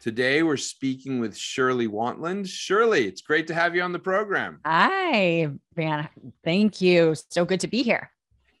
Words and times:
Today, 0.00 0.42
we're 0.42 0.56
speaking 0.56 1.20
with 1.20 1.36
Shirley 1.36 1.86
Wantland. 1.86 2.48
Shirley, 2.48 3.06
it's 3.06 3.20
great 3.20 3.46
to 3.48 3.54
have 3.54 3.76
you 3.76 3.82
on 3.82 3.92
the 3.92 3.98
program. 3.98 4.58
Hi, 4.64 5.50
Van. 5.76 6.08
Thank 6.42 6.80
you. 6.80 7.14
So 7.28 7.44
good 7.44 7.60
to 7.60 7.68
be 7.68 7.82
here. 7.82 8.10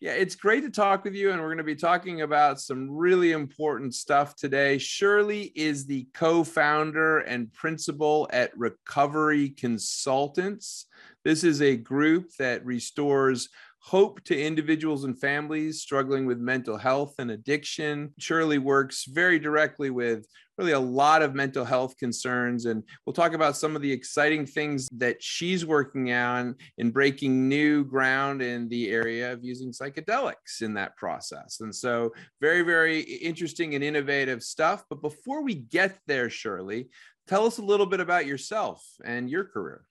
Yeah, 0.00 0.12
it's 0.12 0.34
great 0.34 0.62
to 0.64 0.70
talk 0.70 1.02
with 1.02 1.14
you. 1.14 1.30
And 1.30 1.40
we're 1.40 1.46
going 1.46 1.56
to 1.56 1.64
be 1.64 1.74
talking 1.74 2.20
about 2.20 2.60
some 2.60 2.90
really 2.90 3.32
important 3.32 3.94
stuff 3.94 4.36
today. 4.36 4.76
Shirley 4.76 5.50
is 5.54 5.86
the 5.86 6.06
co 6.12 6.44
founder 6.44 7.20
and 7.20 7.50
principal 7.54 8.28
at 8.34 8.54
Recovery 8.58 9.48
Consultants. 9.48 10.84
This 11.24 11.42
is 11.42 11.62
a 11.62 11.74
group 11.74 12.34
that 12.38 12.66
restores 12.66 13.48
hope 13.80 14.22
to 14.24 14.38
individuals 14.38 15.04
and 15.04 15.18
families 15.18 15.80
struggling 15.80 16.26
with 16.26 16.38
mental 16.38 16.76
health 16.76 17.14
and 17.18 17.30
addiction. 17.30 18.12
Shirley 18.18 18.58
works 18.58 19.06
very 19.06 19.38
directly 19.38 19.90
with 19.90 20.26
really 20.58 20.72
a 20.72 20.78
lot 20.78 21.22
of 21.22 21.34
mental 21.34 21.64
health 21.64 21.96
concerns. 21.96 22.66
And 22.66 22.82
we'll 23.04 23.14
talk 23.14 23.32
about 23.32 23.56
some 23.56 23.74
of 23.74 23.80
the 23.80 23.90
exciting 23.90 24.44
things 24.44 24.86
that 24.92 25.22
she's 25.22 25.64
working 25.64 26.12
on 26.12 26.56
in 26.76 26.90
breaking 26.90 27.48
new 27.48 27.82
ground 27.82 28.42
in 28.42 28.68
the 28.68 28.90
area 28.90 29.32
of 29.32 29.42
using 29.42 29.72
psychedelics 29.72 30.60
in 30.60 30.74
that 30.74 30.96
process. 30.98 31.60
And 31.60 31.74
so, 31.74 32.12
very, 32.42 32.60
very 32.60 33.00
interesting 33.00 33.74
and 33.74 33.82
innovative 33.82 34.42
stuff. 34.42 34.84
But 34.90 35.00
before 35.00 35.42
we 35.42 35.54
get 35.54 35.98
there, 36.06 36.28
Shirley, 36.28 36.90
tell 37.26 37.46
us 37.46 37.56
a 37.56 37.62
little 37.62 37.86
bit 37.86 38.00
about 38.00 38.26
yourself 38.26 38.84
and 39.02 39.30
your 39.30 39.44
career. 39.44 39.84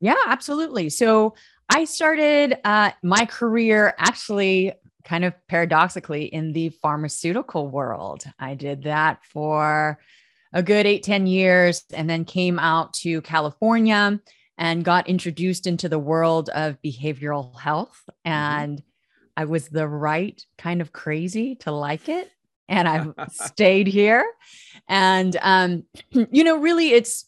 Yeah, 0.00 0.16
absolutely. 0.26 0.88
So, 0.88 1.34
I 1.72 1.84
started 1.84 2.58
uh, 2.64 2.90
my 3.02 3.26
career 3.26 3.94
actually 3.96 4.72
kind 5.04 5.24
of 5.24 5.34
paradoxically 5.46 6.24
in 6.24 6.52
the 6.52 6.70
pharmaceutical 6.70 7.68
world. 7.68 8.24
I 8.40 8.54
did 8.54 8.82
that 8.84 9.24
for 9.24 10.00
a 10.52 10.62
good 10.62 10.86
eight 10.86 11.04
ten 11.04 11.26
years 11.26 11.84
and 11.92 12.10
then 12.10 12.24
came 12.24 12.58
out 12.58 12.92
to 12.94 13.20
California 13.22 14.20
and 14.58 14.84
got 14.84 15.08
introduced 15.08 15.66
into 15.66 15.88
the 15.88 15.98
world 15.98 16.50
of 16.50 16.76
behavioral 16.82 17.58
health. 17.58 18.02
Mm-hmm. 18.26 18.32
And. 18.32 18.82
I 19.36 19.44
was 19.44 19.68
the 19.68 19.88
right 19.88 20.44
kind 20.58 20.82
of 20.82 20.92
crazy 20.92 21.54
to 21.60 21.72
like 21.72 22.10
it. 22.10 22.30
And 22.68 22.86
I've 22.88 23.14
stayed 23.30 23.86
here. 23.86 24.24
And, 24.86 25.34
um, 25.40 25.84
you 26.10 26.44
know, 26.44 26.58
really, 26.58 26.90
it's 26.90 27.24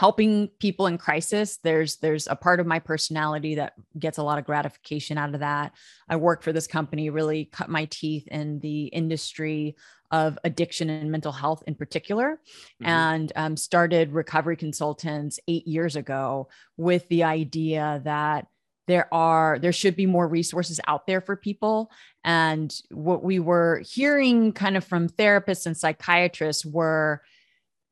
helping 0.00 0.48
people 0.58 0.86
in 0.86 0.96
crisis 0.96 1.58
there's 1.62 1.98
there's 1.98 2.26
a 2.26 2.34
part 2.34 2.58
of 2.58 2.66
my 2.66 2.78
personality 2.78 3.56
that 3.56 3.74
gets 3.98 4.16
a 4.16 4.22
lot 4.22 4.38
of 4.38 4.46
gratification 4.46 5.18
out 5.18 5.34
of 5.34 5.40
that 5.40 5.72
i 6.08 6.16
work 6.16 6.42
for 6.42 6.54
this 6.54 6.66
company 6.66 7.10
really 7.10 7.44
cut 7.44 7.68
my 7.68 7.84
teeth 7.90 8.26
in 8.28 8.58
the 8.60 8.84
industry 8.86 9.76
of 10.10 10.38
addiction 10.42 10.88
and 10.88 11.12
mental 11.12 11.32
health 11.32 11.62
in 11.66 11.74
particular 11.74 12.40
mm-hmm. 12.82 12.86
and 12.86 13.32
um, 13.36 13.58
started 13.58 14.10
recovery 14.12 14.56
consultants 14.56 15.38
eight 15.48 15.66
years 15.66 15.96
ago 15.96 16.48
with 16.78 17.06
the 17.08 17.22
idea 17.22 18.00
that 18.02 18.46
there 18.86 19.12
are 19.12 19.58
there 19.58 19.70
should 19.70 19.96
be 19.96 20.06
more 20.06 20.26
resources 20.26 20.80
out 20.88 21.06
there 21.06 21.20
for 21.20 21.36
people 21.36 21.90
and 22.24 22.74
what 22.90 23.22
we 23.22 23.38
were 23.38 23.82
hearing 23.86 24.50
kind 24.52 24.78
of 24.78 24.82
from 24.82 25.10
therapists 25.10 25.66
and 25.66 25.76
psychiatrists 25.76 26.64
were 26.64 27.20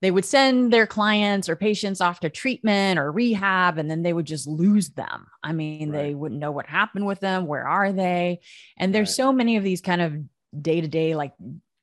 they 0.01 0.11
would 0.11 0.25
send 0.25 0.73
their 0.73 0.87
clients 0.87 1.49
or 1.49 1.57
patients 1.57 2.01
off 2.01 2.21
to 2.21 2.31
treatment 2.31 2.99
or 2.99 3.11
rehab 3.11 3.79
and 3.79 3.91
then 3.91 4.03
they 4.03 4.13
would 4.13 4.27
just 4.27 4.47
lose 4.47 4.91
them 4.91 5.27
i 5.43 5.53
mean 5.53 5.91
right. 5.91 6.03
they 6.03 6.15
wouldn't 6.15 6.41
know 6.41 6.53
what 6.53 6.67
happened 6.67 7.07
with 7.07 7.21
them 7.21 7.47
where 7.47 7.67
are 7.67 7.93
they 7.93 8.41
and 8.77 8.95
there's 8.95 9.11
right. 9.11 9.17
so 9.17 9.33
many 9.33 9.57
of 9.57 9.65
these 9.65 9.81
kind 9.81 10.01
of 10.01 10.15
day 10.63 10.81
to 10.81 10.89
day 10.89 11.15
like 11.15 11.33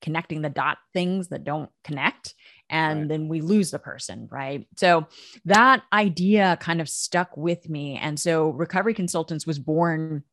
connecting 0.02 0.42
the 0.42 0.50
dot 0.50 0.78
things 0.94 1.30
that 1.30 1.44
don't 1.44 1.70
connect 1.84 2.36
and 2.70 3.02
right. 3.02 3.10
then 3.10 3.28
we 3.28 3.42
lose 3.42 3.72
the 3.72 3.80
person 3.80 4.28
right 4.32 4.68
so 4.76 5.08
that 5.46 5.84
idea 5.92 6.58
kind 6.60 6.82
of 6.82 6.90
stuck 6.90 7.36
with 7.38 7.70
me 7.70 7.98
and 7.98 8.20
so 8.20 8.50
recovery 8.50 8.94
consultants 8.94 9.48
was 9.48 9.60
born 9.60 10.24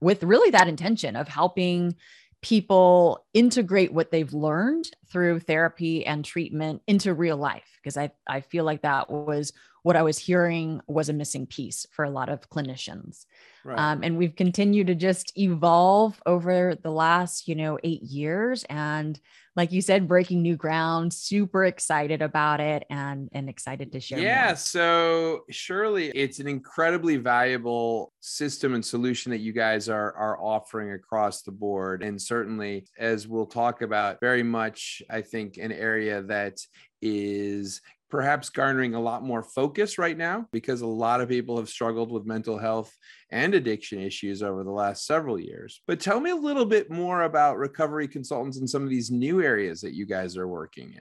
with 0.00 0.24
really 0.24 0.50
that 0.50 0.68
intention 0.68 1.16
of 1.16 1.28
helping 1.28 1.94
people 2.42 3.24
integrate 3.34 3.92
what 3.92 4.10
they've 4.10 4.32
learned 4.32 4.90
through 5.06 5.40
therapy 5.40 6.04
and 6.04 6.24
treatment 6.24 6.82
into 6.86 7.14
real 7.14 7.36
life 7.36 7.78
because 7.80 7.96
I, 7.96 8.10
I 8.26 8.40
feel 8.40 8.64
like 8.64 8.82
that 8.82 9.08
was 9.08 9.52
what 9.82 9.96
I 9.96 10.02
was 10.02 10.18
hearing 10.18 10.80
was 10.86 11.08
a 11.08 11.12
missing 11.12 11.46
piece 11.46 11.86
for 11.90 12.04
a 12.04 12.10
lot 12.10 12.28
of 12.28 12.48
clinicians. 12.48 13.26
Right. 13.64 13.78
Um, 13.78 14.02
and 14.02 14.16
we've 14.16 14.34
continued 14.34 14.88
to 14.88 14.94
just 14.94 15.36
evolve 15.38 16.20
over 16.26 16.74
the 16.74 16.90
last, 16.90 17.46
you 17.46 17.54
know, 17.54 17.78
eight 17.82 18.02
years. 18.02 18.64
And 18.68 19.20
like 19.54 19.70
you 19.70 19.82
said, 19.82 20.08
breaking 20.08 20.42
new 20.42 20.56
ground, 20.56 21.12
super 21.12 21.64
excited 21.64 22.22
about 22.22 22.60
it 22.60 22.84
and, 22.90 23.28
and 23.32 23.48
excited 23.48 23.92
to 23.92 24.00
share. 24.00 24.18
Yeah. 24.18 24.46
More. 24.46 24.56
So 24.56 25.40
Shirley 25.50 26.08
it's 26.08 26.40
an 26.40 26.48
incredibly 26.48 27.18
valuable 27.18 28.12
system 28.20 28.74
and 28.74 28.84
solution 28.84 29.30
that 29.30 29.38
you 29.38 29.52
guys 29.52 29.88
are, 29.88 30.12
are 30.14 30.40
offering 30.40 30.92
across 30.92 31.42
the 31.42 31.52
board. 31.52 32.02
And 32.02 32.20
certainly, 32.20 32.86
as 32.98 33.28
we'll 33.28 33.46
talk 33.46 33.82
about, 33.82 34.20
very 34.20 34.42
much, 34.42 35.02
I 35.10 35.22
think, 35.22 35.58
an 35.58 35.70
area 35.70 36.22
that 36.22 36.58
is 37.00 37.80
perhaps 38.12 38.50
garnering 38.50 38.94
a 38.94 39.00
lot 39.00 39.22
more 39.22 39.42
focus 39.42 39.96
right 39.96 40.18
now 40.18 40.46
because 40.52 40.82
a 40.82 40.86
lot 40.86 41.22
of 41.22 41.30
people 41.30 41.56
have 41.56 41.66
struggled 41.66 42.12
with 42.12 42.26
mental 42.26 42.58
health 42.58 42.94
and 43.30 43.54
addiction 43.54 43.98
issues 43.98 44.42
over 44.42 44.62
the 44.62 44.70
last 44.70 45.06
several 45.06 45.40
years. 45.40 45.80
But 45.86 45.98
tell 45.98 46.20
me 46.20 46.28
a 46.28 46.36
little 46.36 46.66
bit 46.66 46.90
more 46.90 47.22
about 47.22 47.56
recovery 47.56 48.06
consultants 48.06 48.58
and 48.58 48.68
some 48.68 48.82
of 48.82 48.90
these 48.90 49.10
new 49.10 49.40
areas 49.40 49.80
that 49.80 49.94
you 49.94 50.04
guys 50.04 50.36
are 50.36 50.46
working 50.46 50.92
in. 50.92 51.00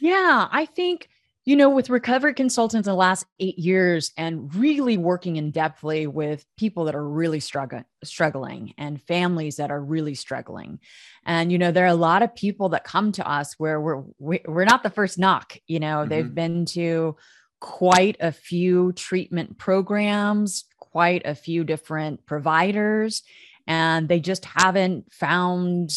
Yeah, 0.00 0.48
I 0.50 0.64
think 0.64 1.10
you 1.44 1.56
know, 1.56 1.70
with 1.70 1.90
recovery 1.90 2.34
consultants 2.34 2.86
in 2.86 2.92
the 2.92 2.96
last 2.96 3.26
eight 3.40 3.58
years 3.58 4.12
and 4.16 4.54
really 4.54 4.96
working 4.96 5.36
in 5.36 5.50
depthly 5.50 6.06
with 6.06 6.44
people 6.56 6.84
that 6.84 6.94
are 6.94 7.08
really 7.08 7.40
struggling, 7.40 7.84
struggling 8.04 8.74
and 8.78 9.02
families 9.02 9.56
that 9.56 9.70
are 9.70 9.82
really 9.82 10.14
struggling. 10.14 10.78
And, 11.24 11.50
you 11.50 11.58
know, 11.58 11.72
there 11.72 11.84
are 11.84 11.88
a 11.88 11.94
lot 11.94 12.22
of 12.22 12.36
people 12.36 12.70
that 12.70 12.84
come 12.84 13.10
to 13.12 13.28
us 13.28 13.54
where 13.58 13.80
we're, 13.80 14.04
we're 14.18 14.64
not 14.64 14.84
the 14.84 14.90
first 14.90 15.18
knock, 15.18 15.56
you 15.66 15.80
know, 15.80 15.98
mm-hmm. 15.98 16.10
they've 16.10 16.34
been 16.34 16.64
to 16.66 17.16
quite 17.58 18.16
a 18.20 18.30
few 18.30 18.92
treatment 18.92 19.58
programs, 19.58 20.64
quite 20.78 21.22
a 21.24 21.34
few 21.34 21.64
different 21.64 22.24
providers, 22.24 23.22
and 23.66 24.08
they 24.08 24.20
just 24.20 24.44
haven't 24.44 25.12
found 25.12 25.90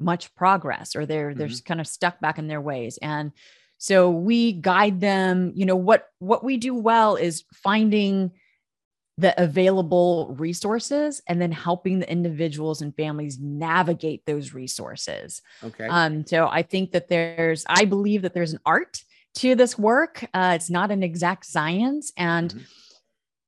much 0.00 0.34
progress 0.34 0.96
or 0.96 1.06
they're, 1.06 1.30
mm-hmm. 1.30 1.38
they're 1.38 1.48
kind 1.64 1.80
of 1.80 1.86
stuck 1.86 2.20
back 2.20 2.38
in 2.38 2.48
their 2.48 2.60
ways. 2.60 2.98
And, 3.00 3.30
so 3.78 4.10
we 4.10 4.52
guide 4.52 5.00
them, 5.00 5.52
you 5.54 5.64
know, 5.64 5.76
what 5.76 6.08
what 6.18 6.44
we 6.44 6.56
do 6.56 6.74
well 6.74 7.16
is 7.16 7.44
finding 7.54 8.32
the 9.18 9.40
available 9.42 10.36
resources 10.38 11.20
and 11.26 11.42
then 11.42 11.50
helping 11.50 11.98
the 11.98 12.10
individuals 12.10 12.82
and 12.82 12.94
families 12.94 13.38
navigate 13.40 14.24
those 14.26 14.54
resources. 14.54 15.42
Okay. 15.62 15.88
Um, 15.88 16.24
so 16.24 16.46
I 16.46 16.62
think 16.62 16.92
that 16.92 17.08
there's, 17.08 17.64
I 17.68 17.84
believe 17.84 18.22
that 18.22 18.32
there's 18.32 18.52
an 18.52 18.60
art 18.64 19.02
to 19.36 19.56
this 19.56 19.76
work. 19.76 20.24
Uh, 20.32 20.52
it's 20.54 20.70
not 20.70 20.92
an 20.92 21.02
exact 21.02 21.46
science. 21.46 22.12
And 22.16 22.50
mm-hmm. 22.50 22.62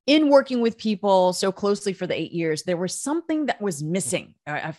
in 0.07 0.29
working 0.29 0.59
with 0.59 0.77
people 0.77 1.31
so 1.31 1.53
closely 1.53 1.93
for 1.93 2.05
the 2.05 2.19
eight 2.19 2.33
years, 2.33 2.63
there 2.63 2.75
was 2.75 2.99
something 2.99 3.45
that 3.45 3.61
was 3.61 3.81
missing. 3.81 4.35
I, 4.45 4.73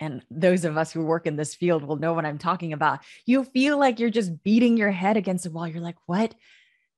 and 0.00 0.22
those 0.30 0.64
of 0.64 0.76
us 0.76 0.92
who 0.92 1.04
work 1.04 1.26
in 1.26 1.36
this 1.36 1.54
field 1.54 1.82
will 1.82 1.96
know 1.96 2.12
what 2.12 2.24
I'm 2.24 2.38
talking 2.38 2.72
about. 2.72 3.00
You 3.26 3.44
feel 3.44 3.78
like 3.78 3.98
you're 3.98 4.10
just 4.10 4.42
beating 4.44 4.76
your 4.76 4.90
head 4.90 5.16
against 5.16 5.44
the 5.44 5.50
wall. 5.50 5.66
You're 5.66 5.80
like, 5.82 5.96
what? 6.06 6.34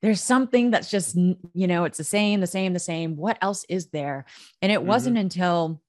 There's 0.03 0.23
something 0.23 0.71
that's 0.71 0.91
just, 0.91 1.17
you 1.17 1.67
know, 1.67 1.85
it's 1.85 1.99
the 1.99 2.05
same, 2.05 2.41
the 2.41 2.47
same, 2.47 2.73
the 2.73 2.79
same. 2.79 3.17
What 3.17 3.39
else 3.43 3.65
is 3.69 3.89
there? 3.89 4.25
And 4.63 4.73
it 4.73 4.79
mm-hmm. 4.79 4.89
wasn't 4.89 5.19
until, 5.19 5.81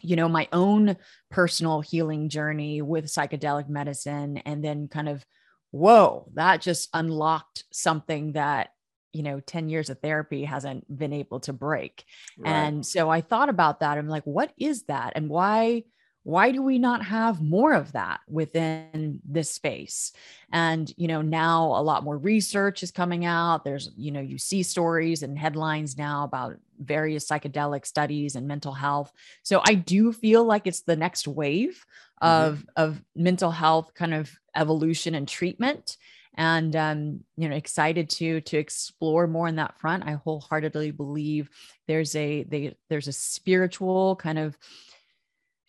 you 0.00 0.16
know, 0.16 0.28
my 0.28 0.48
own 0.52 0.96
personal 1.30 1.80
healing 1.80 2.28
journey 2.28 2.80
with 2.82 3.06
psychedelic 3.06 3.68
medicine 3.68 4.38
and 4.38 4.64
then 4.64 4.88
kind 4.88 5.08
of, 5.08 5.24
whoa, 5.70 6.30
that 6.34 6.62
just 6.62 6.88
unlocked 6.94 7.64
something 7.72 8.32
that 8.32 8.70
you 9.12 9.22
know 9.22 9.40
10 9.40 9.70
years 9.70 9.88
of 9.88 9.98
therapy 10.00 10.44
hasn't 10.44 10.84
been 10.94 11.14
able 11.14 11.40
to 11.40 11.54
break 11.54 12.04
right. 12.38 12.50
and 12.50 12.84
so 12.84 13.08
i 13.08 13.22
thought 13.22 13.48
about 13.48 13.80
that 13.80 13.96
i'm 13.96 14.08
like 14.08 14.24
what 14.24 14.52
is 14.58 14.82
that 14.84 15.14
and 15.16 15.30
why 15.30 15.82
why 16.26 16.50
do 16.50 16.60
we 16.60 16.80
not 16.80 17.04
have 17.04 17.40
more 17.40 17.72
of 17.72 17.92
that 17.92 18.18
within 18.28 19.20
this 19.24 19.48
space? 19.48 20.10
And 20.50 20.92
you 20.96 21.06
know 21.06 21.22
now 21.22 21.66
a 21.66 21.82
lot 21.82 22.02
more 22.02 22.18
research 22.18 22.82
is 22.82 22.90
coming 22.90 23.24
out. 23.24 23.62
There's 23.62 23.92
you 23.96 24.10
know 24.10 24.20
you 24.20 24.36
see 24.36 24.64
stories 24.64 25.22
and 25.22 25.38
headlines 25.38 25.96
now 25.96 26.24
about 26.24 26.56
various 26.80 27.28
psychedelic 27.28 27.86
studies 27.86 28.34
and 28.34 28.48
mental 28.48 28.72
health. 28.72 29.12
So 29.44 29.62
i 29.64 29.74
do 29.74 30.12
feel 30.12 30.42
like 30.44 30.66
it's 30.66 30.80
the 30.80 30.96
next 30.96 31.28
wave 31.28 31.86
mm-hmm. 32.20 32.48
of 32.48 32.66
of 32.74 33.00
mental 33.14 33.52
health 33.52 33.94
kind 33.94 34.12
of 34.12 34.28
evolution 34.56 35.14
and 35.14 35.28
treatment. 35.28 35.96
And 36.34 36.74
um, 36.74 37.20
you 37.36 37.48
know 37.48 37.54
excited 37.54 38.10
to 38.18 38.40
to 38.40 38.58
explore 38.58 39.28
more 39.28 39.46
in 39.46 39.56
that 39.56 39.78
front. 39.78 40.02
I 40.04 40.14
wholeheartedly 40.14 40.90
believe 40.90 41.50
there's 41.86 42.16
a 42.16 42.42
they, 42.42 42.74
there's 42.90 43.06
a 43.06 43.12
spiritual 43.12 44.16
kind 44.16 44.40
of 44.40 44.58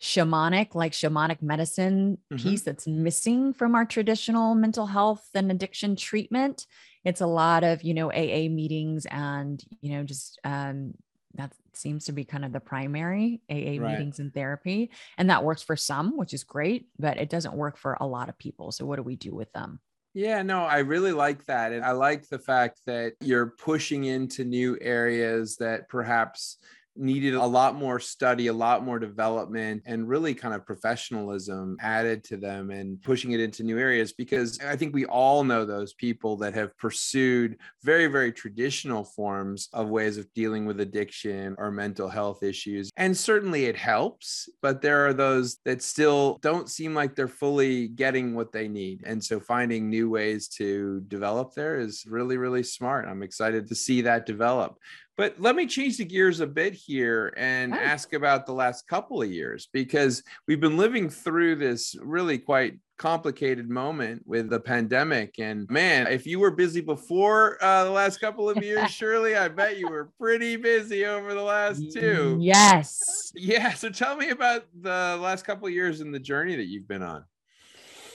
shamanic, 0.00 0.74
like 0.74 0.92
shamanic 0.92 1.42
medicine 1.42 2.18
mm-hmm. 2.32 2.42
piece 2.42 2.62
that's 2.62 2.86
missing 2.86 3.52
from 3.52 3.74
our 3.74 3.84
traditional 3.84 4.54
mental 4.54 4.86
health 4.86 5.28
and 5.34 5.50
addiction 5.50 5.96
treatment. 5.96 6.66
It's 7.04 7.20
a 7.20 7.26
lot 7.26 7.64
of, 7.64 7.82
you 7.82 7.94
know, 7.94 8.10
AA 8.12 8.48
meetings 8.48 9.06
and, 9.06 9.62
you 9.80 9.92
know, 9.92 10.04
just 10.04 10.38
um, 10.44 10.94
that 11.34 11.52
seems 11.72 12.04
to 12.06 12.12
be 12.12 12.24
kind 12.24 12.44
of 12.44 12.52
the 12.52 12.60
primary 12.60 13.40
AA 13.50 13.54
right. 13.54 13.80
meetings 13.80 14.18
and 14.18 14.32
therapy. 14.32 14.90
And 15.16 15.30
that 15.30 15.44
works 15.44 15.62
for 15.62 15.76
some, 15.76 16.16
which 16.16 16.34
is 16.34 16.44
great, 16.44 16.88
but 16.98 17.16
it 17.16 17.30
doesn't 17.30 17.54
work 17.54 17.76
for 17.76 17.96
a 18.00 18.06
lot 18.06 18.28
of 18.28 18.38
people. 18.38 18.72
So, 18.72 18.84
what 18.84 18.96
do 18.96 19.02
we 19.02 19.16
do 19.16 19.34
with 19.34 19.52
them? 19.52 19.80
Yeah, 20.14 20.42
no, 20.42 20.64
I 20.64 20.78
really 20.78 21.12
like 21.12 21.44
that. 21.46 21.72
And 21.72 21.84
I 21.84 21.92
like 21.92 22.28
the 22.28 22.38
fact 22.38 22.80
that 22.86 23.14
you're 23.20 23.54
pushing 23.58 24.04
into 24.04 24.44
new 24.44 24.76
areas 24.80 25.56
that 25.58 25.88
perhaps 25.88 26.56
needed 26.98 27.34
a 27.34 27.44
lot 27.44 27.74
more 27.74 28.00
study, 28.00 28.48
a 28.48 28.52
lot 28.52 28.84
more 28.84 28.98
development, 28.98 29.82
and 29.86 30.08
really 30.08 30.34
kind 30.34 30.54
of 30.54 30.66
professionalism 30.66 31.76
added 31.80 32.24
to 32.24 32.36
them 32.36 32.70
and 32.70 33.00
pushing 33.02 33.32
it 33.32 33.40
into 33.40 33.62
new 33.62 33.78
areas. 33.78 34.12
Because 34.12 34.58
I 34.60 34.76
think 34.76 34.94
we 34.94 35.06
all 35.06 35.44
know 35.44 35.64
those 35.64 35.94
people 35.94 36.36
that 36.38 36.54
have 36.54 36.76
pursued 36.76 37.58
very, 37.82 38.06
very 38.06 38.32
traditional 38.32 39.04
forms 39.04 39.68
of 39.72 39.88
ways 39.88 40.18
of 40.18 40.32
dealing 40.34 40.66
with 40.66 40.80
addiction 40.80 41.54
or 41.58 41.70
mental 41.70 42.08
health 42.08 42.42
issues. 42.42 42.90
And 42.96 43.16
certainly 43.16 43.66
it 43.66 43.76
helps, 43.76 44.48
but 44.62 44.82
there 44.82 45.06
are 45.06 45.14
those 45.14 45.58
that 45.64 45.82
still 45.82 46.38
don't 46.42 46.68
seem 46.68 46.94
like 46.94 47.14
they're 47.14 47.28
fully 47.28 47.88
getting 47.88 48.34
what 48.34 48.52
they 48.52 48.68
need. 48.68 49.02
And 49.06 49.22
so 49.22 49.40
finding 49.40 49.88
new 49.88 50.10
ways 50.10 50.48
to 50.48 51.00
develop 51.08 51.54
there 51.54 51.78
is 51.78 52.04
really, 52.06 52.36
really 52.36 52.62
smart. 52.62 53.06
I'm 53.06 53.22
excited 53.22 53.68
to 53.68 53.74
see 53.74 54.02
that 54.02 54.26
develop. 54.26 54.78
But 55.18 55.34
let 55.40 55.56
me 55.56 55.66
change 55.66 55.96
the 55.96 56.04
gears 56.04 56.38
a 56.38 56.46
bit 56.46 56.72
here 56.72 57.34
and 57.36 57.74
ask 57.74 58.12
about 58.12 58.46
the 58.46 58.52
last 58.52 58.86
couple 58.86 59.20
of 59.20 59.28
years 59.28 59.68
because 59.72 60.22
we've 60.46 60.60
been 60.60 60.76
living 60.76 61.10
through 61.10 61.56
this 61.56 61.96
really 62.00 62.38
quite 62.38 62.78
complicated 62.98 63.68
moment 63.68 64.22
with 64.26 64.48
the 64.48 64.60
pandemic. 64.60 65.40
And 65.40 65.68
man, 65.68 66.06
if 66.06 66.24
you 66.24 66.38
were 66.38 66.52
busy 66.52 66.80
before 66.80 67.58
uh, 67.60 67.82
the 67.82 67.90
last 67.90 68.20
couple 68.20 68.48
of 68.48 68.62
years, 68.62 68.90
Shirley, 68.94 69.34
I 69.34 69.48
bet 69.48 69.76
you 69.76 69.88
were 69.88 70.10
pretty 70.20 70.54
busy 70.54 71.04
over 71.04 71.34
the 71.34 71.42
last 71.42 71.82
two. 71.92 72.38
Yes. 72.40 73.02
Yeah. 73.34 73.74
So 73.74 73.90
tell 73.90 74.16
me 74.16 74.30
about 74.30 74.64
the 74.80 75.18
last 75.20 75.44
couple 75.44 75.68
of 75.68 75.74
years 75.74 76.00
and 76.00 76.12
the 76.12 76.18
journey 76.18 76.56
that 76.56 76.66
you've 76.66 76.88
been 76.88 77.02
on. 77.02 77.24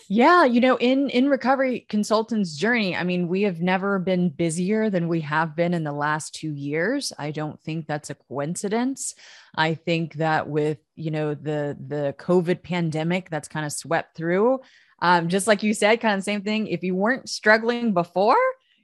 Yeah, 0.10 0.44
you 0.46 0.60
know, 0.60 0.76
in 0.78 1.10
in 1.10 1.30
recovery 1.30 1.86
consultants 1.90 2.56
journey, 2.58 2.96
I 2.96 3.04
mean, 3.04 3.28
we 3.28 3.44
have 3.44 3.62
never 3.62 4.00
been 4.00 4.30
busier 4.30 4.90
than 4.90 5.08
we 5.08 5.22
have 5.22 5.56
been 5.56 5.74
in 5.74 5.84
the 5.84 5.92
last 5.94 6.36
2 6.36 6.52
years. 6.54 7.14
I 7.18 7.32
don't 7.32 7.60
think 7.62 7.88
that's 7.88 8.10
a 8.10 8.16
coincidence. 8.16 9.16
I 9.56 9.76
think 9.76 10.16
that 10.16 10.50
with, 10.50 10.80
you 10.96 11.12
know, 11.12 11.34
the 11.36 11.78
the 11.88 12.16
COVID 12.20 12.64
pandemic 12.64 13.30
that's 13.30 13.48
kind 13.48 13.66
of 13.66 13.72
swept 13.72 14.16
through, 14.18 14.60
um 15.02 15.30
just 15.30 15.48
like 15.48 15.64
you 15.64 15.74
said, 15.74 16.02
kind 16.02 16.18
of 16.18 16.24
same 16.24 16.42
thing, 16.42 16.68
if 16.68 16.84
you 16.84 16.96
weren't 16.96 17.30
struggling 17.30 17.94
before, 17.94 18.38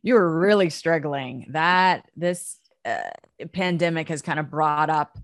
you 0.03 0.13
were 0.13 0.39
really 0.39 0.69
struggling. 0.69 1.47
That 1.51 2.05
this 2.15 2.57
uh, 2.85 3.09
pandemic 3.51 4.07
has 4.09 4.21
kind 4.21 4.39
of 4.39 4.49
brought 4.49 4.89
up 4.89 5.17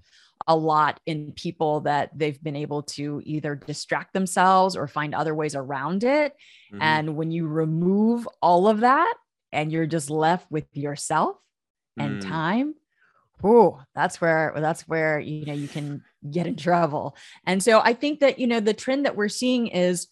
a 0.48 0.56
lot 0.56 1.00
in 1.06 1.32
people 1.32 1.82
that 1.82 2.12
they've 2.16 2.42
been 2.44 2.56
able 2.56 2.84
to 2.84 3.22
either 3.26 3.56
distract 3.56 4.14
themselves 4.14 4.76
or 4.76 4.88
find 4.88 5.16
other 5.16 5.34
ways 5.34 5.56
around 5.56 6.04
it. 6.04 6.34
Mm-hmm. 6.72 6.82
And 6.82 7.16
when 7.16 7.32
you 7.32 7.48
remove 7.48 8.28
all 8.42 8.68
of 8.68 8.82
that 8.82 9.14
and 9.52 9.72
you're 9.72 9.88
just 9.88 10.10
left 10.10 10.50
with 10.52 10.66
yourself 10.74 11.38
and 11.98 12.22
mm. 12.22 12.28
time, 12.28 12.76
oh, 13.44 13.82
that's 13.96 14.22
where 14.22 14.54
that's 14.58 14.88
where 14.88 15.20
you 15.20 15.46
know 15.46 15.54
you 15.54 15.68
can 15.68 16.04
get 16.30 16.48
in 16.48 16.56
trouble. 16.56 17.16
And 17.46 17.64
so 17.64 17.80
I 17.80 17.94
think 17.94 18.20
that 18.20 18.38
you 18.38 18.48
know 18.48 18.60
the 18.60 18.74
trend 18.74 19.06
that 19.06 19.16
we're 19.16 19.30
seeing 19.30 19.68
is 19.68 20.08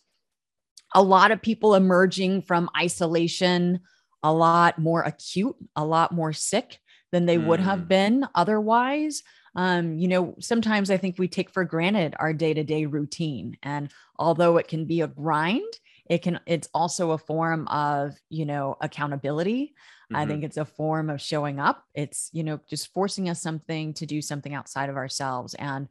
a 0.95 1.03
lot 1.03 1.31
of 1.31 1.41
people 1.41 1.75
emerging 1.75 2.43
from 2.43 2.69
isolation, 2.77 3.81
a 4.23 4.33
lot 4.33 4.79
more 4.79 5.01
acute, 5.01 5.55
a 5.75 5.85
lot 5.85 6.11
more 6.11 6.33
sick 6.33 6.79
than 7.11 7.25
they 7.25 7.37
mm. 7.37 7.45
would 7.45 7.59
have 7.59 7.81
mm. 7.81 7.87
been 7.87 8.27
otherwise 8.33 9.21
um, 9.55 9.97
you 9.97 10.07
know, 10.07 10.35
sometimes 10.39 10.89
I 10.89 10.97
think 10.97 11.17
we 11.17 11.27
take 11.27 11.50
for 11.50 11.63
granted 11.63 12.15
our 12.19 12.33
day 12.33 12.53
to 12.53 12.63
day 12.63 12.85
routine. 12.85 13.57
And 13.61 13.91
although 14.17 14.57
it 14.57 14.67
can 14.67 14.85
be 14.85 15.01
a 15.01 15.07
grind, 15.07 15.73
it 16.09 16.21
can, 16.21 16.39
it's 16.45 16.67
also 16.73 17.11
a 17.11 17.17
form 17.17 17.67
of, 17.67 18.15
you 18.29 18.45
know, 18.45 18.75
accountability. 18.81 19.73
Mm-hmm. 20.11 20.15
I 20.15 20.25
think 20.25 20.44
it's 20.44 20.57
a 20.57 20.65
form 20.65 21.09
of 21.09 21.21
showing 21.21 21.59
up. 21.59 21.83
It's, 21.94 22.29
you 22.33 22.44
know, 22.44 22.59
just 22.67 22.91
forcing 22.94 23.29
us 23.29 23.41
something 23.41 23.94
to 23.95 24.05
do 24.05 24.21
something 24.21 24.53
outside 24.53 24.89
of 24.89 24.97
ourselves. 24.97 25.53
And 25.53 25.88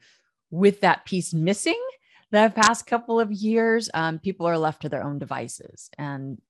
with 0.51 0.81
that 0.81 1.05
piece 1.05 1.33
missing, 1.33 1.81
the 2.31 2.53
past 2.55 2.87
couple 2.87 3.21
of 3.21 3.31
years, 3.31 3.91
um, 3.95 4.19
people 4.19 4.47
are 4.47 4.59
left 4.59 4.83
to 4.83 4.89
their 4.89 5.05
own 5.05 5.19
devices. 5.19 5.89
And 5.99 6.41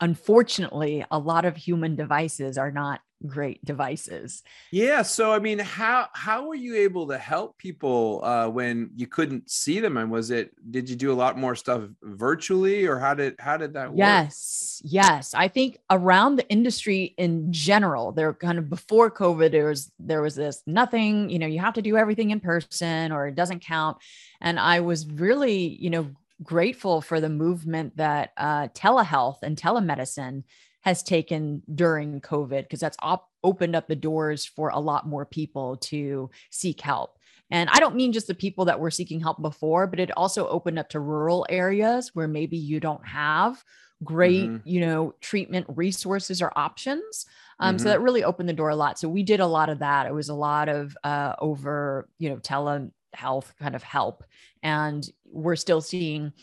unfortunately, 0.00 1.04
a 1.10 1.18
lot 1.18 1.44
of 1.44 1.56
human 1.56 1.96
devices 1.96 2.58
are 2.58 2.70
not 2.70 3.00
great 3.26 3.64
devices. 3.64 4.42
Yeah. 4.70 5.02
So 5.02 5.32
I 5.32 5.38
mean, 5.38 5.58
how 5.58 6.08
how 6.12 6.46
were 6.46 6.54
you 6.54 6.76
able 6.76 7.08
to 7.08 7.18
help 7.18 7.56
people 7.58 8.20
uh, 8.24 8.48
when 8.48 8.90
you 8.96 9.06
couldn't 9.06 9.50
see 9.50 9.80
them? 9.80 9.96
And 9.96 10.10
was 10.10 10.30
it 10.30 10.50
did 10.70 10.88
you 10.88 10.96
do 10.96 11.12
a 11.12 11.14
lot 11.14 11.38
more 11.38 11.54
stuff 11.54 11.82
virtually, 12.02 12.86
or 12.86 12.98
how 12.98 13.14
did 13.14 13.36
how 13.38 13.56
did 13.56 13.74
that 13.74 13.90
work? 13.90 13.98
Yes, 13.98 14.80
yes. 14.84 15.34
I 15.34 15.48
think 15.48 15.78
around 15.90 16.36
the 16.36 16.48
industry 16.48 17.14
in 17.16 17.52
general, 17.52 18.12
there 18.12 18.32
kind 18.34 18.58
of 18.58 18.68
before 18.68 19.10
COVID, 19.10 19.50
there 19.52 19.68
was 19.68 19.90
there 19.98 20.22
was 20.22 20.34
this 20.34 20.62
nothing. 20.66 21.30
You 21.30 21.38
know, 21.38 21.46
you 21.46 21.60
have 21.60 21.74
to 21.74 21.82
do 21.82 21.96
everything 21.96 22.30
in 22.30 22.40
person, 22.40 23.12
or 23.12 23.26
it 23.26 23.34
doesn't 23.34 23.60
count. 23.60 23.98
And 24.40 24.60
I 24.60 24.80
was 24.80 25.06
really, 25.06 25.56
you 25.56 25.90
know, 25.90 26.10
grateful 26.42 27.00
for 27.00 27.20
the 27.20 27.28
movement 27.28 27.96
that 27.96 28.32
uh, 28.36 28.68
telehealth 28.68 29.38
and 29.42 29.56
telemedicine 29.56 30.42
has 30.84 31.02
taken 31.02 31.62
during 31.74 32.20
COVID 32.20 32.62
because 32.62 32.80
that's 32.80 32.98
op- 33.00 33.30
opened 33.42 33.74
up 33.74 33.88
the 33.88 33.96
doors 33.96 34.44
for 34.44 34.68
a 34.68 34.78
lot 34.78 35.08
more 35.08 35.24
people 35.24 35.78
to 35.78 36.30
seek 36.50 36.82
help. 36.82 37.18
And 37.50 37.70
I 37.72 37.80
don't 37.80 37.96
mean 37.96 38.12
just 38.12 38.26
the 38.26 38.34
people 38.34 38.66
that 38.66 38.78
were 38.78 38.90
seeking 38.90 39.18
help 39.18 39.40
before, 39.40 39.86
but 39.86 39.98
it 39.98 40.10
also 40.14 40.46
opened 40.46 40.78
up 40.78 40.90
to 40.90 41.00
rural 41.00 41.46
areas 41.48 42.10
where 42.14 42.28
maybe 42.28 42.58
you 42.58 42.80
don't 42.80 43.06
have 43.06 43.64
great, 44.02 44.44
mm-hmm. 44.44 44.68
you 44.68 44.80
know, 44.80 45.14
treatment 45.22 45.66
resources 45.70 46.42
or 46.42 46.52
options. 46.54 47.24
Um, 47.60 47.76
mm-hmm. 47.76 47.82
So 47.82 47.88
that 47.88 48.02
really 48.02 48.22
opened 48.22 48.50
the 48.50 48.54
door 48.54 48.68
a 48.68 48.76
lot. 48.76 48.98
So 48.98 49.08
we 49.08 49.22
did 49.22 49.40
a 49.40 49.46
lot 49.46 49.70
of 49.70 49.78
that. 49.78 50.06
It 50.06 50.12
was 50.12 50.28
a 50.28 50.34
lot 50.34 50.68
of 50.68 50.94
uh, 51.02 51.34
over, 51.38 52.10
you 52.18 52.28
know, 52.28 52.36
telehealth 52.36 53.56
kind 53.58 53.74
of 53.74 53.82
help. 53.82 54.22
And 54.62 55.08
we're 55.24 55.56
still 55.56 55.80
seeing 55.80 56.34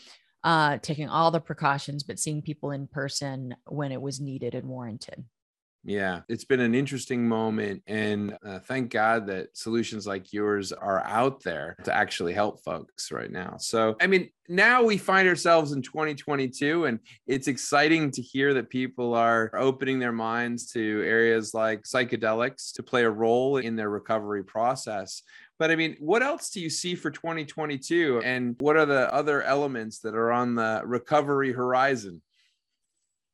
uh, 0.44 0.78
taking 0.78 1.08
all 1.08 1.30
the 1.30 1.40
precautions, 1.40 2.02
but 2.02 2.18
seeing 2.18 2.42
people 2.42 2.72
in 2.72 2.86
person 2.86 3.54
when 3.66 3.92
it 3.92 4.00
was 4.00 4.20
needed 4.20 4.54
and 4.54 4.68
warranted. 4.68 5.24
Yeah, 5.84 6.20
it's 6.28 6.44
been 6.44 6.60
an 6.60 6.76
interesting 6.76 7.28
moment. 7.28 7.82
And 7.88 8.36
uh, 8.46 8.60
thank 8.60 8.90
God 8.90 9.26
that 9.26 9.56
solutions 9.56 10.06
like 10.06 10.32
yours 10.32 10.72
are 10.72 11.04
out 11.04 11.42
there 11.42 11.76
to 11.84 11.94
actually 11.94 12.34
help 12.34 12.62
folks 12.62 13.10
right 13.10 13.30
now. 13.30 13.56
So, 13.58 13.96
I 14.00 14.06
mean, 14.06 14.30
now 14.48 14.84
we 14.84 14.96
find 14.96 15.26
ourselves 15.26 15.72
in 15.72 15.82
2022, 15.82 16.84
and 16.84 17.00
it's 17.26 17.48
exciting 17.48 18.12
to 18.12 18.22
hear 18.22 18.54
that 18.54 18.70
people 18.70 19.14
are 19.14 19.50
opening 19.56 19.98
their 19.98 20.12
minds 20.12 20.70
to 20.72 21.02
areas 21.04 21.52
like 21.52 21.82
psychedelics 21.82 22.72
to 22.74 22.84
play 22.84 23.02
a 23.02 23.10
role 23.10 23.56
in 23.56 23.74
their 23.74 23.90
recovery 23.90 24.44
process. 24.44 25.22
But 25.58 25.72
I 25.72 25.76
mean, 25.76 25.96
what 25.98 26.22
else 26.22 26.50
do 26.50 26.60
you 26.60 26.70
see 26.70 26.94
for 26.94 27.10
2022? 27.10 28.22
And 28.24 28.54
what 28.60 28.76
are 28.76 28.86
the 28.86 29.12
other 29.12 29.42
elements 29.42 29.98
that 30.00 30.14
are 30.14 30.30
on 30.30 30.54
the 30.54 30.82
recovery 30.84 31.52
horizon? 31.52 32.22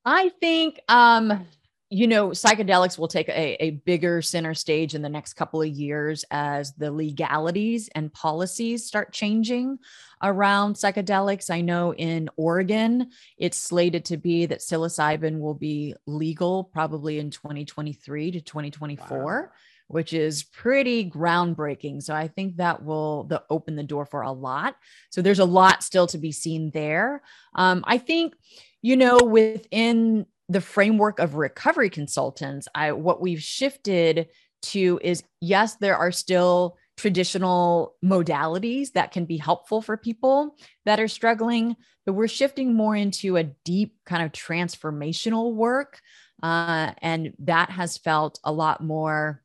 I 0.04 0.30
think 0.40 0.80
um, 0.88 1.46
you 1.90 2.06
know, 2.06 2.28
psychedelics 2.30 2.98
will 2.98 3.08
take 3.08 3.28
a, 3.30 3.64
a 3.64 3.70
bigger 3.70 4.20
center 4.20 4.52
stage 4.52 4.94
in 4.94 5.00
the 5.00 5.08
next 5.08 5.34
couple 5.34 5.62
of 5.62 5.68
years 5.68 6.22
as 6.30 6.74
the 6.74 6.90
legalities 6.90 7.88
and 7.94 8.12
policies 8.12 8.84
start 8.84 9.10
changing 9.12 9.78
around 10.22 10.74
psychedelics. 10.74 11.48
I 11.48 11.62
know 11.62 11.94
in 11.94 12.28
Oregon, 12.36 13.10
it's 13.38 13.56
slated 13.56 14.04
to 14.06 14.18
be 14.18 14.44
that 14.46 14.58
psilocybin 14.58 15.40
will 15.40 15.54
be 15.54 15.94
legal 16.06 16.64
probably 16.64 17.18
in 17.18 17.30
2023 17.30 18.32
to 18.32 18.40
2024. 18.42 19.18
Wow. 19.18 19.48
Which 19.90 20.12
is 20.12 20.42
pretty 20.42 21.10
groundbreaking. 21.10 22.02
So 22.02 22.14
I 22.14 22.28
think 22.28 22.58
that 22.58 22.84
will 22.84 23.24
the 23.24 23.42
open 23.48 23.74
the 23.74 23.82
door 23.82 24.04
for 24.04 24.20
a 24.20 24.30
lot. 24.30 24.76
So 25.08 25.22
there's 25.22 25.38
a 25.38 25.46
lot 25.46 25.82
still 25.82 26.06
to 26.08 26.18
be 26.18 26.32
seen 26.32 26.70
there. 26.72 27.22
Um, 27.54 27.82
I 27.86 27.96
think, 27.96 28.34
you 28.82 28.98
know, 28.98 29.16
within 29.16 30.26
the 30.48 30.60
framework 30.60 31.18
of 31.18 31.34
recovery 31.34 31.90
consultants, 31.90 32.68
I 32.74 32.92
what 32.92 33.20
we've 33.20 33.42
shifted 33.42 34.28
to 34.62 34.98
is 35.02 35.22
yes, 35.40 35.76
there 35.76 35.96
are 35.96 36.12
still 36.12 36.76
traditional 36.96 37.94
modalities 38.04 38.92
that 38.92 39.12
can 39.12 39.24
be 39.24 39.36
helpful 39.36 39.80
for 39.80 39.96
people 39.96 40.56
that 40.84 40.98
are 40.98 41.08
struggling, 41.08 41.76
but 42.04 42.14
we're 42.14 42.26
shifting 42.26 42.74
more 42.74 42.96
into 42.96 43.36
a 43.36 43.44
deep 43.44 43.94
kind 44.04 44.22
of 44.22 44.32
transformational 44.32 45.54
work. 45.54 46.00
Uh, 46.42 46.92
and 47.00 47.34
that 47.38 47.70
has 47.70 47.98
felt 47.98 48.40
a 48.42 48.52
lot 48.52 48.82
more 48.82 49.42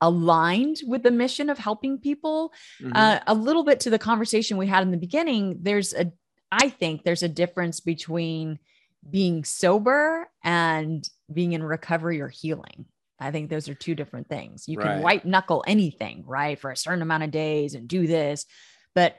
aligned 0.00 0.78
with 0.86 1.02
the 1.02 1.10
mission 1.10 1.48
of 1.48 1.58
helping 1.58 1.98
people. 1.98 2.52
Mm-hmm. 2.82 2.92
Uh, 2.94 3.20
a 3.26 3.34
little 3.34 3.64
bit 3.64 3.80
to 3.80 3.90
the 3.90 3.98
conversation 3.98 4.56
we 4.56 4.66
had 4.66 4.82
in 4.82 4.90
the 4.90 4.96
beginning, 4.96 5.58
there's 5.60 5.94
a, 5.94 6.12
I 6.50 6.68
think 6.68 7.04
there's 7.04 7.22
a 7.22 7.28
difference 7.28 7.80
between 7.80 8.58
being 9.08 9.44
sober 9.44 10.28
and 10.42 11.08
being 11.32 11.52
in 11.52 11.62
recovery 11.62 12.20
or 12.20 12.28
healing. 12.28 12.86
I 13.20 13.30
think 13.30 13.48
those 13.48 13.68
are 13.68 13.74
two 13.74 13.94
different 13.94 14.28
things. 14.28 14.68
You 14.68 14.78
can 14.78 14.88
right. 14.88 15.02
white 15.02 15.24
knuckle 15.24 15.64
anything, 15.66 16.24
right, 16.26 16.58
for 16.58 16.70
a 16.70 16.76
certain 16.76 17.02
amount 17.02 17.22
of 17.22 17.30
days 17.30 17.74
and 17.74 17.88
do 17.88 18.06
this. 18.06 18.44
But 18.94 19.16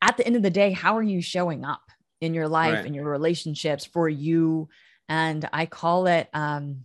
at 0.00 0.16
the 0.16 0.26
end 0.26 0.36
of 0.36 0.42
the 0.42 0.50
day, 0.50 0.72
how 0.72 0.96
are 0.96 1.02
you 1.02 1.22
showing 1.22 1.64
up 1.64 1.82
in 2.20 2.34
your 2.34 2.48
life, 2.48 2.74
right. 2.74 2.86
in 2.86 2.94
your 2.94 3.08
relationships 3.08 3.84
for 3.84 4.08
you? 4.08 4.68
And 5.08 5.48
I 5.52 5.66
call 5.66 6.06
it, 6.06 6.28
um, 6.34 6.80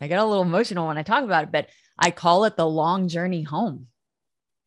I 0.00 0.08
get 0.08 0.18
a 0.18 0.24
little 0.24 0.42
emotional 0.42 0.88
when 0.88 0.98
I 0.98 1.02
talk 1.02 1.24
about 1.24 1.44
it, 1.44 1.52
but 1.52 1.68
I 1.98 2.10
call 2.10 2.44
it 2.44 2.56
the 2.56 2.68
long 2.68 3.08
journey 3.08 3.42
home. 3.42 3.86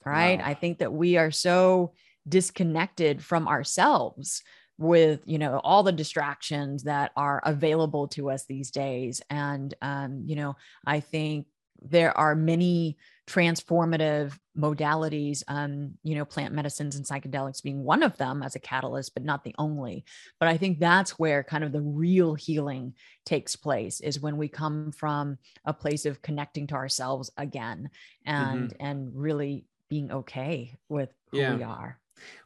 Right. 0.06 0.40
Wow. 0.40 0.46
I 0.46 0.54
think 0.54 0.80
that 0.80 0.94
we 0.94 1.18
are 1.18 1.32
so 1.32 1.94
disconnected 2.28 3.24
from 3.24 3.48
ourselves 3.48 4.44
with 4.78 5.22
you 5.26 5.38
know 5.38 5.60
all 5.64 5.84
the 5.84 5.92
distractions 5.92 6.84
that 6.84 7.12
are 7.16 7.42
available 7.44 8.08
to 8.08 8.30
us 8.30 8.46
these 8.46 8.72
days 8.72 9.22
and 9.30 9.74
um, 9.82 10.24
you 10.26 10.36
know 10.36 10.56
i 10.86 11.00
think 11.00 11.48
there 11.82 12.16
are 12.18 12.36
many 12.36 12.98
transformative 13.28 14.38
modalities 14.58 15.44
um, 15.48 15.94
you 16.04 16.16
know 16.16 16.26
plant 16.26 16.54
medicines 16.54 16.96
and 16.96 17.06
psychedelics 17.06 17.62
being 17.62 17.84
one 17.84 18.02
of 18.02 18.18
them 18.18 18.42
as 18.42 18.56
a 18.56 18.60
catalyst 18.60 19.14
but 19.14 19.24
not 19.24 19.44
the 19.44 19.54
only 19.58 20.06
but 20.40 20.48
i 20.48 20.58
think 20.58 20.80
that's 20.80 21.20
where 21.20 21.44
kind 21.44 21.64
of 21.64 21.72
the 21.72 21.82
real 21.82 22.36
healing 22.36 22.94
takes 23.26 23.56
place 23.56 24.00
is 24.00 24.20
when 24.20 24.38
we 24.38 24.48
come 24.48 24.92
from 24.92 25.38
a 25.66 25.74
place 25.74 26.06
of 26.06 26.22
connecting 26.22 26.68
to 26.68 26.76
ourselves 26.76 27.32
again 27.38 27.90
and 28.26 28.70
mm-hmm. 28.70 28.86
and 28.86 29.12
really 29.14 29.66
being 29.90 30.12
okay 30.12 30.76
with 30.90 31.10
who 31.32 31.40
yeah. 31.40 31.56
we 31.56 31.64
are 31.64 32.00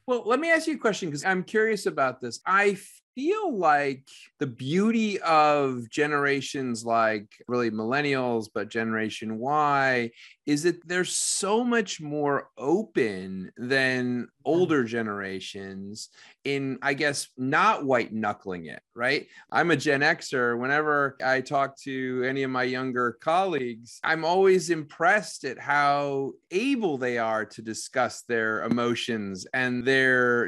well, 0.07 0.23
let 0.25 0.39
me 0.39 0.51
ask 0.51 0.67
you 0.67 0.75
a 0.75 0.79
question 0.79 1.09
because 1.09 1.25
I'm 1.25 1.43
curious 1.43 1.85
about 1.85 2.19
this. 2.21 2.39
I 2.45 2.77
feel 3.15 3.57
like 3.57 4.07
the 4.39 4.47
beauty 4.47 5.19
of 5.21 5.89
generations 5.89 6.85
like 6.85 7.27
really 7.47 7.69
millennials, 7.69 8.47
but 8.53 8.69
Generation 8.69 9.37
Y 9.37 10.11
is 10.45 10.63
that 10.63 10.85
they're 10.87 11.05
so 11.05 11.63
much 11.63 12.01
more 12.01 12.49
open 12.57 13.51
than 13.57 14.21
mm-hmm. 14.21 14.25
older 14.43 14.83
generations 14.83 16.09
in, 16.43 16.79
I 16.81 16.93
guess, 16.93 17.27
not 17.37 17.85
white 17.85 18.11
knuckling 18.11 18.65
it, 18.65 18.81
right? 18.95 19.27
I'm 19.51 19.71
a 19.71 19.77
Gen 19.77 20.01
Xer. 20.01 20.59
Whenever 20.59 21.15
I 21.23 21.41
talk 21.41 21.77
to 21.81 22.23
any 22.27 22.43
of 22.43 22.49
my 22.51 22.63
younger 22.63 23.17
colleagues, 23.21 23.99
I'm 24.03 24.25
always 24.25 24.69
impressed 24.71 25.43
at 25.45 25.59
how 25.59 26.31
able 26.49 26.97
they 26.97 27.17
are 27.17 27.45
to 27.45 27.61
discuss 27.61 28.23
their 28.23 28.63
emotions 28.63 29.45
and 29.53 29.85
their 29.85 30.00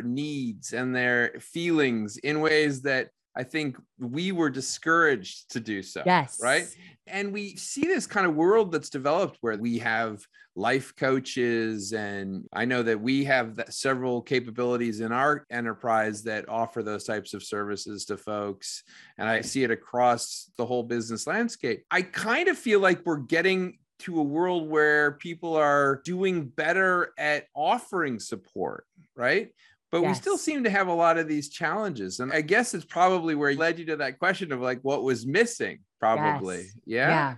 needs 0.04 0.74
and 0.74 0.96
their 0.96 1.40
feelings 1.40 2.18
in 2.18 2.42
ways 2.42 2.82
that 2.84 3.10
I 3.36 3.44
think 3.44 3.78
we 4.00 4.32
were 4.32 4.50
discouraged 4.50 5.52
to 5.52 5.60
do 5.60 5.82
so. 5.82 6.04
Yes. 6.06 6.40
Right. 6.42 6.68
And 7.08 7.34
we 7.34 7.56
see 7.56 7.82
this 7.82 8.06
kind 8.06 8.28
of 8.28 8.36
world 8.36 8.72
that's 8.72 8.90
developed 8.90 9.38
where 9.42 9.58
we 9.58 9.80
have 9.80 10.24
life 10.56 10.96
coaches. 10.96 11.94
And 11.94 12.46
I 12.54 12.66
know 12.66 12.84
that 12.84 13.02
we 13.02 13.24
have 13.24 13.60
several 13.70 14.22
capabilities 14.22 15.00
in 15.00 15.12
our 15.12 15.46
enterprise 15.50 16.24
that 16.24 16.48
offer 16.48 16.84
those 16.84 17.06
types 17.06 17.34
of 17.34 17.42
services 17.42 18.06
to 18.06 18.18
folks. 18.18 18.84
And 19.18 19.28
I 19.28 19.42
see 19.42 19.64
it 19.64 19.72
across 19.72 20.52
the 20.58 20.66
whole 20.66 20.84
business 20.84 21.26
landscape. 21.26 21.84
I 21.90 22.04
kind 22.04 22.50
of 22.50 22.58
feel 22.58 22.80
like 22.80 23.02
we're 23.04 23.18
getting 23.18 23.80
to 24.00 24.20
a 24.20 24.24
world 24.24 24.70
where 24.70 25.14
people 25.14 25.56
are 25.56 26.02
doing 26.04 26.46
better 26.46 27.14
at 27.18 27.46
offering 27.56 28.20
support, 28.20 28.86
right? 29.16 29.50
but 29.94 30.02
yes. 30.02 30.10
we 30.10 30.14
still 30.16 30.38
seem 30.40 30.64
to 30.64 30.72
have 30.72 30.88
a 30.88 30.94
lot 30.94 31.20
of 31.20 31.28
these 31.28 31.50
challenges 31.50 32.20
and 32.20 32.34
i 32.34 32.42
guess 32.42 32.74
it's 32.74 32.84
probably 32.84 33.36
where 33.36 33.54
led 33.54 33.78
you 33.78 33.86
to 33.86 33.96
that 33.96 34.18
question 34.18 34.52
of 34.52 34.60
like 34.60 34.80
what 34.82 35.04
was 35.04 35.26
missing 35.26 35.80
probably 36.00 36.58
yes. 36.58 36.72
yeah 36.86 37.08
yeah 37.10 37.36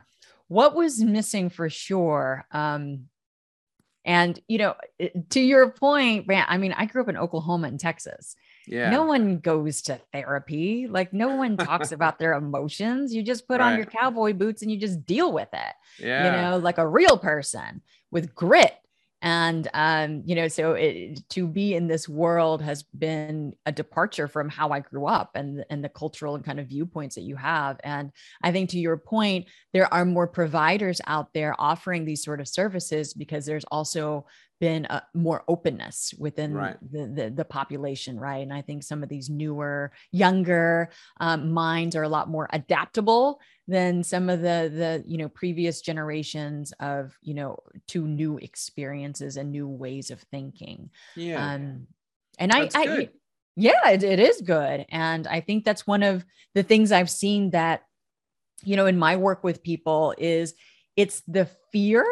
what 0.48 0.74
was 0.74 1.02
missing 1.02 1.50
for 1.50 1.70
sure 1.70 2.46
um 2.52 3.02
and 4.06 4.40
you 4.48 4.58
know 4.58 4.74
to 5.30 5.42
your 5.42 5.70
point 5.70 6.26
Bant, 6.26 6.50
i 6.50 6.58
mean 6.58 6.72
i 6.72 6.86
grew 6.86 7.02
up 7.02 7.10
in 7.10 7.18
oklahoma 7.18 7.68
and 7.68 7.80
texas 7.80 8.36
yeah. 8.68 8.90
No 8.90 9.04
one 9.04 9.38
goes 9.38 9.84
to 9.84 10.00
therapy. 10.12 10.88
Like 10.88 11.14
no 11.14 11.36
one 11.36 11.56
talks 11.56 11.92
about 11.92 12.18
their 12.18 12.34
emotions. 12.34 13.14
You 13.14 13.22
just 13.22 13.48
put 13.48 13.60
right. 13.60 13.74
on 13.74 13.78
your 13.78 13.86
cowboy 13.86 14.34
boots 14.34 14.64
and 14.64 14.72
you 14.72 14.78
just 14.80 15.06
deal 15.06 15.32
with 15.32 15.50
it. 15.54 16.04
Yeah. 16.04 16.26
You 16.26 16.32
know, 16.42 16.58
like 16.58 16.80
a 16.80 16.88
real 16.88 17.20
person 17.20 17.84
with 18.10 18.34
grit 18.34 18.74
and 19.26 19.68
um, 19.74 20.22
you 20.24 20.36
know 20.36 20.48
so 20.48 20.74
it, 20.74 21.28
to 21.30 21.48
be 21.48 21.74
in 21.74 21.88
this 21.88 22.08
world 22.08 22.62
has 22.62 22.84
been 22.84 23.54
a 23.66 23.72
departure 23.72 24.28
from 24.28 24.48
how 24.48 24.70
i 24.70 24.80
grew 24.80 25.08
up 25.08 25.32
and 25.34 25.66
and 25.72 25.84
the 25.84 25.90
cultural 25.90 26.36
and 26.36 26.46
kind 26.46 26.60
of 26.60 26.68
viewpoints 26.68 27.16
that 27.16 27.24
you 27.24 27.36
have. 27.36 27.78
And 27.84 28.12
i 28.44 28.52
think 28.52 28.70
to 28.70 28.80
your 28.80 28.98
point 28.98 29.48
there 29.74 29.92
are 29.92 30.06
more 30.06 30.28
providers 30.28 31.02
out 31.08 31.34
there 31.34 31.56
offering 31.60 32.06
these 32.06 32.24
sort 32.24 32.40
of 32.40 32.48
services 32.48 33.14
because 33.16 33.46
there's 33.46 33.66
also 33.66 34.28
been 34.66 34.86
a, 34.86 35.04
more 35.14 35.44
openness 35.48 36.12
within 36.18 36.56
right. 36.56 36.78
the, 36.92 37.06
the, 37.06 37.30
the 37.30 37.46
population, 37.46 38.20
right? 38.20 38.42
And 38.42 38.52
I 38.52 38.64
think 38.64 38.82
some 38.82 39.04
of 39.04 39.10
these 39.10 39.30
newer, 39.30 39.92
younger 40.12 40.90
um, 41.20 41.52
minds 41.52 41.96
are 41.96 42.02
a 42.02 42.10
lot 42.10 42.30
more 42.30 42.50
adaptable 42.52 43.40
than 43.68 44.02
some 44.02 44.28
of 44.28 44.42
the 44.42 44.72
the 44.74 45.04
you 45.06 45.18
know 45.18 45.30
previous 45.30 45.82
generations 45.82 46.74
of 46.80 47.16
you 47.22 47.36
know 47.36 47.58
to 47.88 48.08
new 48.08 48.40
experiences 48.40 49.38
and 49.38 49.52
new 49.52 49.68
ways 49.68 50.10
of 50.10 50.20
thinking. 50.32 50.90
Yeah, 51.16 51.54
um, 51.54 51.86
and 52.40 52.52
that's 52.52 52.76
I, 52.76 52.82
I 52.82 53.10
yeah, 53.56 53.90
it, 53.90 54.04
it 54.04 54.20
is 54.20 54.42
good, 54.42 54.88
and 54.90 55.28
I 55.28 55.42
think 55.42 55.64
that's 55.64 55.86
one 55.86 56.02
of 56.02 56.26
the 56.56 56.64
things 56.64 56.92
I've 56.92 57.12
seen 57.12 57.52
that 57.52 57.84
you 58.64 58.76
know 58.76 58.88
in 58.88 58.98
my 58.98 59.16
work 59.16 59.44
with 59.44 59.62
people 59.62 60.16
is 60.18 60.56
it's 60.96 61.22
the 61.28 61.48
fear 61.72 62.04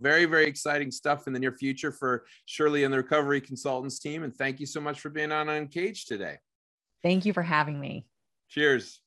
very, 0.01 0.25
very 0.25 0.45
exciting 0.45 0.91
stuff 0.91 1.27
in 1.27 1.33
the 1.33 1.39
near 1.39 1.51
future 1.51 1.91
for 1.91 2.25
Shirley 2.45 2.83
and 2.83 2.93
the 2.93 2.97
Recovery 2.97 3.41
Consultants 3.41 3.99
team. 3.99 4.23
And 4.23 4.35
thank 4.35 4.59
you 4.59 4.65
so 4.65 4.81
much 4.81 4.99
for 4.99 5.09
being 5.09 5.31
on 5.31 5.49
Uncaged 5.49 6.07
today. 6.07 6.37
Thank 7.03 7.25
you 7.25 7.33
for 7.33 7.43
having 7.43 7.79
me. 7.79 8.07
Cheers. 8.49 9.01